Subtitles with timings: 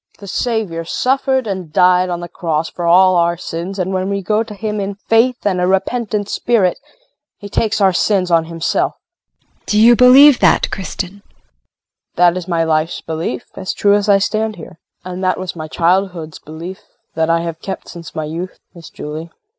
[0.17, 4.23] The Savior suffered and died on the cross for all our sins, and when we
[4.23, 6.79] go to Him in faith and a repentant spirit
[7.37, 8.95] he takes our sins on Himself.
[8.97, 9.63] JULIE.
[9.67, 11.21] Do you believe that, Kristin?
[11.21, 11.23] KRISTIN.
[12.15, 14.79] That is my life's belief, as true as I stand here.
[15.05, 16.79] And that was my childhood's belief
[17.13, 19.29] that I have kept since my youth, Miss Julie.